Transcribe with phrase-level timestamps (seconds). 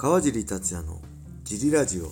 [0.00, 0.98] 川尻達也の
[1.44, 2.04] ジリラジオ。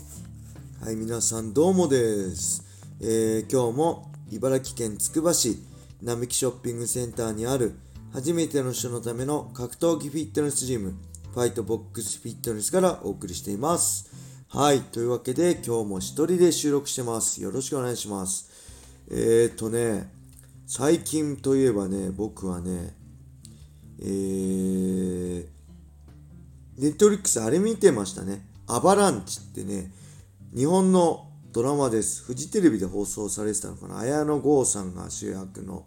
[0.85, 2.63] はい皆さんどうもです、
[3.01, 5.57] えー今日も茨城県つくば市
[6.03, 7.79] 並木ショッピングセンターにある
[8.13, 10.97] 初めての人のための格闘技フィットネスジム
[11.33, 14.13] ファイトボックスフィットネスからお送りしています。
[14.49, 17.43] はいというわけで今日も一人で収録してます。
[17.43, 18.51] よろしくお願いします。
[19.11, 20.13] えーとね
[20.67, 22.95] 最近といえばね僕はね
[24.03, 25.58] えー
[26.79, 28.47] ネットリックスあれ見てましたね。
[28.69, 29.91] アバランチってね、
[30.55, 32.23] 日本のドラマです。
[32.23, 33.99] フジテレビで放送されてたのかな。
[33.99, 35.87] 綾野剛さんが主役の、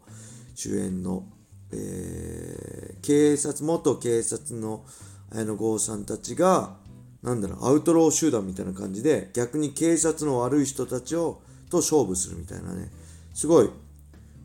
[0.53, 1.23] 主演の、
[1.71, 4.85] えー警察、元警察の
[5.31, 6.75] 綾野剛さんたちが、
[7.23, 12.91] なんだろう、アウトロー集団みたいな感じで、逆に警察の悪い人たちを、と勝負するみたいなね。
[13.33, 13.69] すごい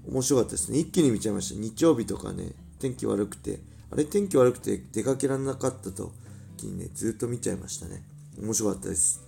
[0.09, 0.79] 面白かったですね。
[0.79, 1.61] 一気に見ちゃいました。
[1.61, 3.59] 日曜日とかね、天気悪くて、
[3.91, 6.13] あれ天気悪くて出かけられなかったと
[6.57, 8.03] きにね、ずっと見ちゃいましたね。
[8.41, 9.23] 面白かったです。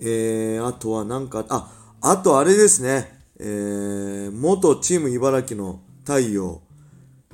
[0.00, 3.20] えー、あとはなんか、あ、あとあれですね。
[3.38, 6.60] えー、元チーム茨城の太陽、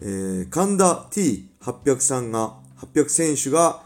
[0.01, 3.83] えー、神田 T800 さんが、800選手が、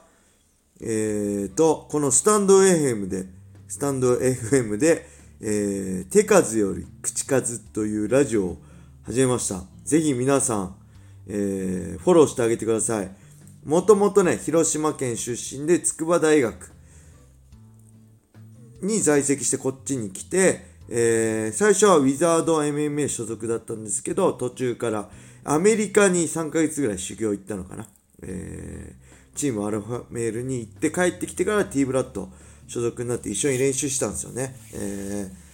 [0.80, 3.26] えーと、このスタンド FM で、
[3.68, 5.06] スタンド FM で、
[5.40, 8.56] えー、手数より口数というラジオを
[9.04, 9.62] 始めました。
[9.84, 10.74] ぜひ皆さん、
[11.28, 13.10] えー、フォローしてあげてください。
[13.64, 16.72] もともとね、広島県出身で筑波大学
[18.82, 25.10] に在籍してこっちに来て、えー最初はウィザード MMA 所属だったんですけど、途中から
[25.44, 27.86] アメリカに3ヶ月ぐらい修行行ったのかな。
[28.22, 29.00] えー
[29.32, 32.30] チームアルファメールに行って帰ってきてから T ブラッド
[32.66, 34.56] 所属になって一緒に練習したんですよね。
[34.74, 35.50] えー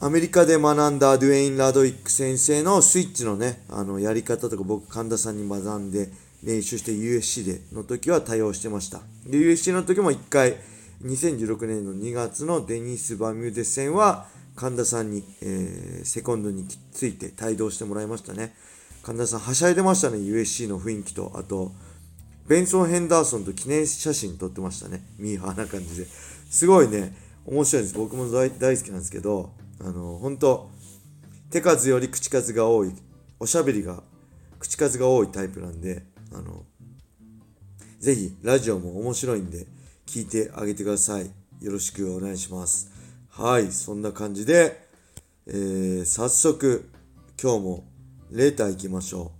[0.00, 6.10] アメリカで学んだドゥエイン・ラドウィック先生のスイッチのね、あのやり方とか僕、神田さんに学んで
[6.44, 9.00] 練習して USC での時は対応してました。
[9.26, 10.56] で、USC の時も1回、
[11.02, 18.54] 2016年の2月のデニス・バミューデス戦は神田さんに、えーセコンドについて帯同してもらいましたね。
[19.02, 21.72] 神田さん、はしゃいでましたね、USC の雰囲気と、あと、
[22.46, 25.02] ベンソン・ヘンダーソンと記念写真撮ってましたね。
[25.18, 26.06] ミーハーな感じで。
[26.50, 27.16] すごいね、
[27.46, 27.94] 面白いです。
[27.94, 29.50] 僕も大大好きなんですけど、
[29.80, 30.70] あの、本当
[31.50, 32.92] 手数より口数が多い、
[33.40, 34.02] おしゃべりが、
[34.58, 36.64] 口数が多いタイプなんで、あの、
[38.00, 39.66] ぜひ、ラジオも面白いんで、
[40.06, 41.30] 聞いてあげてください。
[41.60, 42.90] よろしくお願いします。
[43.30, 44.86] はい、そんな感じで、
[45.46, 46.88] えー、早速、
[47.42, 47.84] 今日も
[48.30, 49.32] レーター行きましょ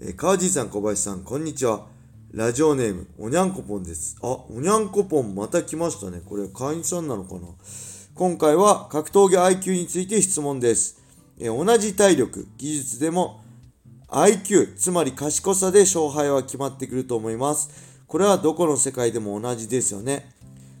[0.00, 0.04] う。
[0.06, 1.86] えー川地さん、小林さん、こんにちは。
[2.32, 4.16] ラジオネーム、おにゃんこぽんです。
[4.22, 6.20] あ、おにゃんこぽんまた来ましたね。
[6.24, 7.48] これ、会員さんなのかな？
[8.14, 11.00] 今回は格闘技 IQ について質問です。
[11.38, 13.42] えー同じ体力、技術でも
[14.08, 17.70] IQ、つまり賢さで勝敗は決まってくると思います。
[18.06, 20.32] これはどこの世界でも同じですよね。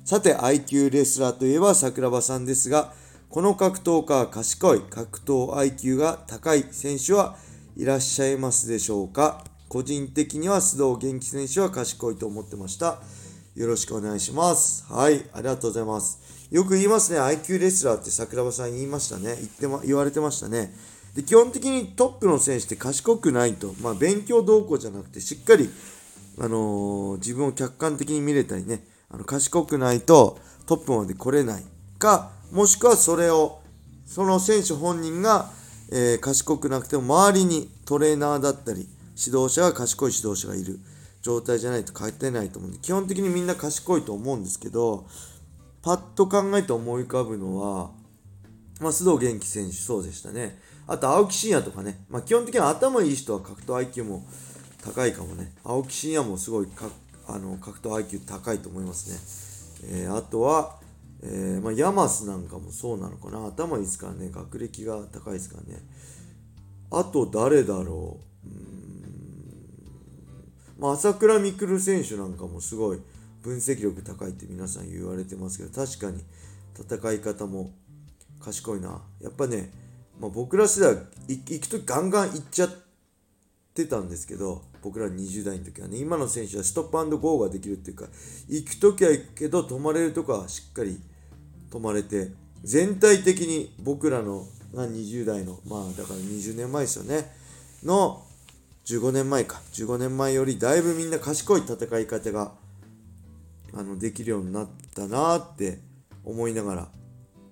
[0.04, 2.94] さて、IQ レスラーといえば桜庭さんですが、
[3.28, 7.36] この格闘家は賢い、格闘 IQ が高い選手は
[7.76, 12.98] いらっしゃいますでしょうか個人的には須藤元気選手は賢いと思ってました。
[13.54, 14.86] よろしくお願いします。
[14.90, 16.18] はい、ありがとうございます。
[16.50, 19.36] よく言いますね、IQ レスラーって桜庭さん言いましたね。
[19.36, 20.72] 言ってま、言われてましたね。
[21.18, 25.68] で、基本的にトップの選手って賢くないと、まあ勉強動向じゃなくて、しっかり
[26.38, 31.64] あのー自分を客観的に見れたりね、あの賢くないとトップまで来れない。
[31.98, 33.58] か、もしくはそれを、
[34.06, 35.50] その選手本人が、
[35.90, 40.78] えー賢くなくても周りにトレーナーだったり、指導者が賢い指導者がいる。
[41.20, 45.06] 状態じゃないと勝てないと思うんで、基本的にみんな賢いと思うんですけど、
[45.82, 47.90] パッと考えて思い浮かぶのは、
[48.80, 50.58] まあ、須藤元気選手、そうでしたね。
[50.88, 52.04] あと、青木真也とかね。
[52.08, 54.24] まあ、基本的には頭いい人は格闘 IQ も
[54.82, 55.52] 高いかもね。
[55.62, 56.88] 青木真也もすごいか
[57.26, 59.10] あの格闘 IQ 高いと思います
[59.84, 59.90] ね。
[60.00, 60.78] えーあとは、
[61.22, 63.46] えーまあ、ヤマスなんかもそうなのかな。
[63.46, 64.30] 頭いいですからね。
[64.30, 65.82] 学歴が高いですからね。
[66.90, 68.48] あと、誰だろう。
[68.48, 68.88] うーん
[70.78, 73.00] まあ、朝倉未来選手なんかもすごい
[73.42, 76.24] 分析力高いって皆さん言われてますけど、確かに
[76.80, 77.72] 戦い方も
[78.40, 79.02] 賢いな。
[79.20, 79.70] やっぱね、
[80.20, 80.94] まあ、僕ら世代
[81.28, 82.70] い行くとガンガン行っちゃっ
[83.74, 88.06] てたんですけど、僕ら20代の時はね、今の選手はストップゴーができるっていうか、
[88.48, 91.00] 行く時は行くけど、止まれるとこはしっかり
[91.70, 92.32] 止まれて、
[92.64, 97.30] 全体的に僕らのが20代の、まあだから20年前ですよね、
[97.84, 98.24] の
[98.86, 102.52] 15年前か、15年前よりだいぶみんな賢い戦い方が
[103.74, 105.78] あのできるようになったなって
[106.24, 106.88] 思いながら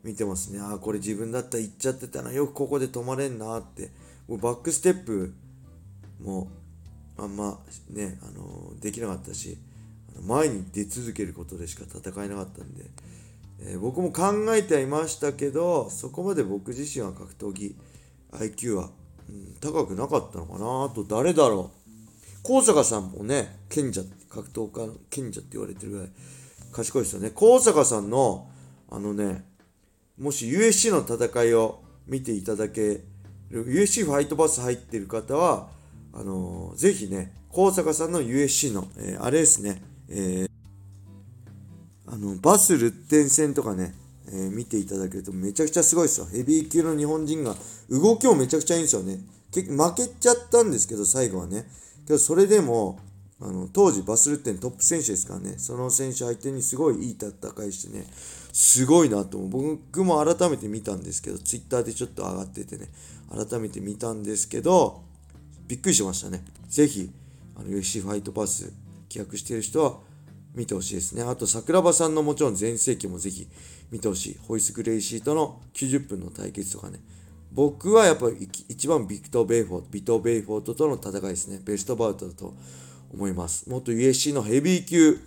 [0.06, 0.60] 見てますね。
[0.60, 2.32] ああ、これ自分だったら行っちゃってたな。
[2.32, 3.90] よくここで止まれんなって。
[4.28, 5.34] もうバックステップ
[6.22, 6.48] も
[7.18, 7.58] あんま
[7.90, 9.58] ね、あのできなかったし、
[10.22, 12.84] 前に出続けることでしか戦えなかったんで、
[13.60, 17.76] えー、僕も考えてはいましたけどそこまで僕自身は格闘技
[18.32, 18.90] IQ は、
[19.28, 21.90] うん、高くなかったのかなあと誰だろう
[22.42, 26.08] 高坂さんもね賢者格闘家の賢者って言われてるぐらい
[26.72, 28.48] 賢いですよね高坂さんの
[28.90, 29.44] あのね
[30.18, 33.02] もし USC の戦いを見ていただけ
[33.50, 35.68] る USC ファイトバス入ってる方は
[36.12, 40.50] あのー、ぜひね高坂さんの USC の、えー、あれですね、えー、
[42.06, 43.94] あのバスルッテン戦とかね、
[44.28, 46.26] えー、見ていただけるとめちゃくちゃすごいですよ。
[46.26, 47.54] ヘビー級の日本人が
[47.90, 49.18] 動きもめちゃくちゃいいんですよね。
[49.52, 51.66] 結負けちゃったんですけど最後はね。
[52.06, 52.98] けどそれでも
[53.40, 55.56] あの当時バスルッテントップ選手ですからね。
[55.58, 57.30] その選手相手にすごいいい戦
[57.66, 58.06] いしてね。
[58.52, 59.76] すごいなと思う。
[59.76, 62.88] 僕も改めて見たんですけどツイッターでちょっと上がっててね。
[63.30, 65.02] 改めて見たんですけど
[65.66, 66.44] びっくりしましたね。
[66.68, 67.10] ぜひ
[67.56, 68.72] あの UFC ファイトパス
[69.10, 69.98] 規約してる人は
[70.54, 71.22] 見てほしいですね。
[71.22, 73.46] あと桜庭さんのもちろん全盛期もぜひ
[73.90, 74.38] 見てほしい。
[74.48, 77.00] ホイス・グレイシーとの90分の対決とかね。
[77.52, 81.60] 僕はやっぱり一番ビクトー・ベウフォート、ビクトー・ベウフォートとの戦いですね。
[81.62, 82.54] ベストバウトと
[83.12, 83.68] 思います。
[83.68, 85.18] 元 UFC のヘビー級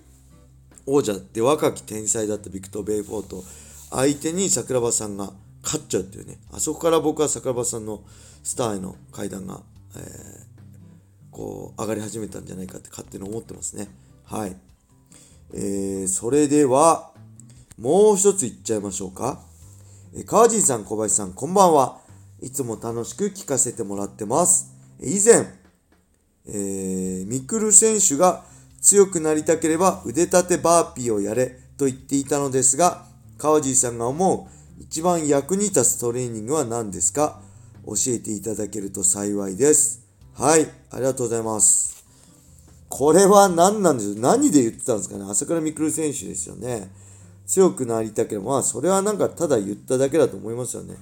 [0.85, 3.43] 王者で若き天才だったビクトー・ベウフォート
[3.91, 5.31] 相手に桜庭さんが
[5.63, 6.37] 勝っちゃうっていうね。
[6.51, 8.03] あそこから僕は桜庭さんの
[8.43, 9.61] スターへの階段が、
[9.95, 10.03] えー、
[11.31, 13.87] こう上がり始めたんじゃないかって勝手に思ってますね。
[14.25, 14.55] はい。
[15.53, 17.11] えー、それでは、
[17.77, 19.41] もう一ついっちゃいましょうか。
[20.15, 21.99] え川尻さん、小林さん、こんばんは。
[22.41, 24.73] いつも楽しく聞かせてもらってます。
[25.01, 25.58] 以前、
[26.51, 28.43] えー、ミクル選手が
[28.81, 33.05] 強くなりたければ腕立てバーピーをやれと言っていたのですが、
[33.37, 37.41] 川尻さんが思う一番役に立つトレーニングは何ですか？
[37.85, 40.01] 教えていただけると幸いです。
[40.33, 42.03] はい、ありがとうございます。
[42.87, 44.19] これは何なんでしょう？
[44.19, 45.25] 何で言ってたんですかね？
[45.29, 46.89] 朝倉未来選手ですよね。
[47.45, 50.95] 強くなりたければ、まあそれはなんかただ言っただけだと思いますよね。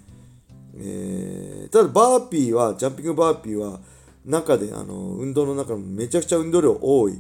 [0.78, 3.80] えー、ただバーピーは、ジャンピングバーピーは、
[4.28, 7.20] 中で、あの、運動の中でもめちゃくちゃ運動量多い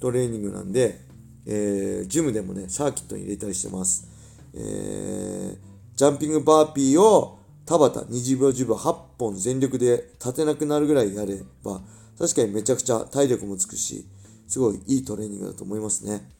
[0.00, 1.00] トレーニングなんで、
[1.46, 4.08] えー、ジムでもね、サーキットに入れたりしてます。
[4.54, 5.56] えー、
[5.96, 11.80] ジャンピングバーピーをタバタ20秒10秒8本全力で立てなくなるぐらいやれば、
[12.18, 14.06] 確かにめちゃくちゃ体力もつくし、
[14.46, 16.30] すごいいいトレーニングだと思いますね。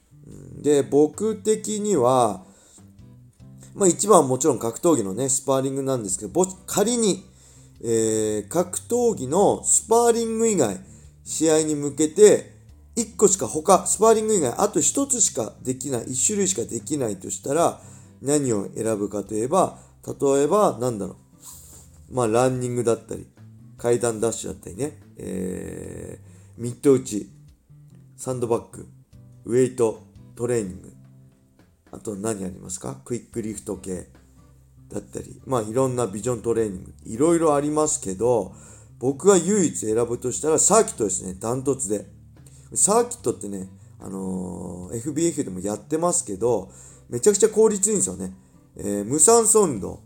[0.61, 2.45] で、僕的には、
[3.75, 7.25] まあ一番はもちろん格闘技のね、スパーリングなんですけど、仮に、
[7.83, 10.81] えー、格闘技のスパーリング以外、
[11.25, 12.55] 試合に向けて、
[12.97, 17.81] 1個しか他、スパーリング以外、あと1つしかできない、1種類しかできないとしたら、
[18.23, 21.17] 何を選ぶかといえば、例えば、なんだろ
[22.11, 22.15] う。
[22.15, 23.27] まあ、ランニングだったり、
[23.77, 27.31] 階段ダッシュだったりね、えー、ミッド打ち、
[28.17, 28.89] サンドバッグ、
[29.45, 30.03] ウェイト、
[30.35, 30.93] トレーニング、
[31.91, 33.01] あと何ありますか？
[33.05, 34.09] クイックリフト系。
[34.89, 38.55] だったり、まあいろんなビジョントレーニング、いろいろありますけど、
[38.99, 42.07] 僕が唯一選ぶとしたらサーキットですね、ダントツで。
[42.75, 43.69] サーキットってね、
[44.01, 46.71] あのー、FBF でもやってますけど、
[47.09, 48.35] めちゃくちゃ効率いいんですよね。
[48.77, 50.01] えー、無酸素運動。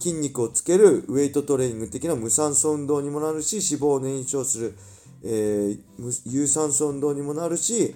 [0.00, 4.78] 筋肉をつけるウェイトトレーニング的な無酸素運動にもなるし、脂肪を燃焼する、
[5.24, 7.94] えー、有酸素運動にもなるし、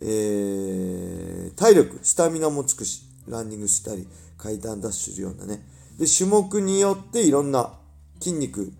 [0.00, 4.08] えー、体力、スタミナもつくし、ランニングしたり、
[4.42, 5.64] 階段ダッシュするようなね。
[5.98, 7.78] で、種目によっていろんな
[8.20, 8.72] 筋肉、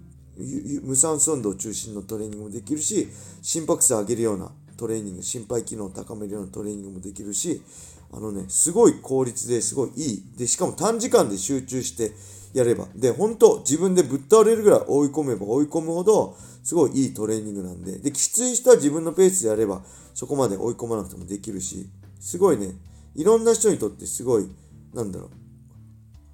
[0.82, 3.08] 無酸素運動中心のトレーニングもできるし、
[3.42, 7.62] 心拍数上げるようなトレーニング、心肺機能を高めるようなトレーニングもできるし、
[8.10, 10.36] あのね、すごい効率ですごいいい。
[10.36, 12.12] で、しかも短時間で集中して
[12.54, 12.88] やれば。
[12.96, 17.98] で、本当自分でぶっ倒れるぐらい追い込めば追い込むほど、すごいいいトレーニングなんで。
[17.98, 19.82] で、きつい人は自分のペースでやれば、
[20.14, 21.88] そこまで追い込まなくてもできるし、
[22.18, 22.74] すごいね、
[23.14, 24.48] いろんな人にとってすごい、
[24.94, 25.41] なんだろう、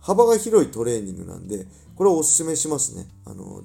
[0.09, 3.05] 幅が広いトレーニングなんで、これをおすすめしますね。
[3.27, 3.62] あの、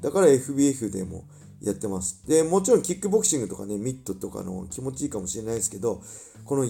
[0.00, 1.22] だから FBF でも
[1.62, 2.26] やってます。
[2.26, 6.02] で、もちろんキックボクシングとかね、ミットとかの気持ちいいかもしれないですけど、
[6.44, 6.66] この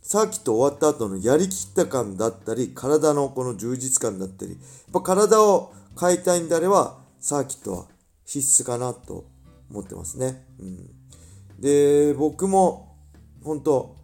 [0.00, 4.60] サーキット終わった後のやりきった感だったり、体のこの充実感だったり、やっ
[4.90, 7.86] ぱ体を変えたいんであれば、サーキットは
[8.24, 9.26] 必須かなと
[9.70, 10.46] 思ってますね。
[10.58, 10.90] うん、
[11.60, 12.96] で、僕も、
[13.44, 13.96] 本当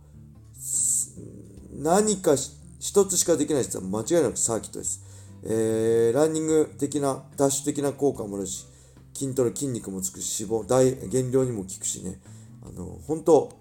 [1.72, 2.57] 何かし
[2.88, 5.04] 一つしかできない人は間違いなくサーキットです。
[5.44, 8.66] えー、ランニング的な、ダッシュ的な効果もあるし、
[9.12, 12.18] 筋トレ、筋肉もつくし、脂肪、大減量にも効くしね、
[12.62, 13.52] あの、本当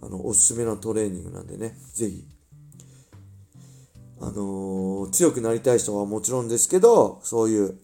[0.00, 2.26] あの、おすすめのトレーニングなんでね、ぜひ、
[4.20, 7.78] あのー、強くなりたい人はもちろんですけど、そういう、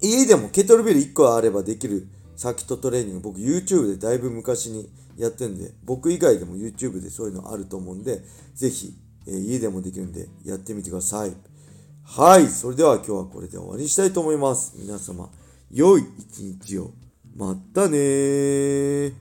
[0.00, 8.24] 家でもケトルベル1個あればできるサーキットトレーニング、僕 YouTube でだいぶ昔にやってんで、僕以外でも YouTube でそういうのあると思うんで、
[8.56, 11.32] ぜひ、え家でもできるんでやってみてください。
[12.04, 12.46] はい。
[12.48, 14.74] それでは今日はこれで終わりにしたいと思います。
[14.76, 15.30] 皆様、
[15.70, 16.90] 良い一日を。
[17.34, 19.12] またね